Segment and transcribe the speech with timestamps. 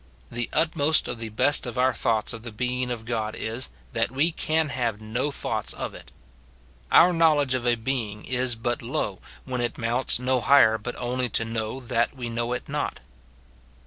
[0.31, 4.09] The utmost of the best of our thoughts of the being of God is, that
[4.09, 6.11] we can have no thoughts of it.
[6.91, 11.29] Our knowledge of a being is but low when it mounts no higher but only
[11.29, 12.99] to know that we know it not.